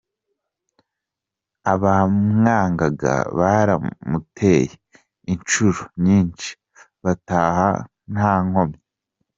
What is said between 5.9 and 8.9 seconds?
nyinshi bataha ntankomyi.